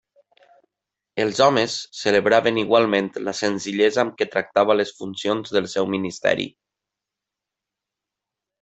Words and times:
Els 1.25 1.41
homes 1.47 1.75
celebraven 1.97 2.57
igualment 2.61 3.11
la 3.27 3.35
senzillesa 3.41 4.01
amb 4.05 4.17
què 4.23 4.29
tractava 4.37 4.77
les 4.81 4.95
funcions 5.03 5.55
del 5.59 5.69
seu 5.75 5.91
ministeri. 5.97 6.49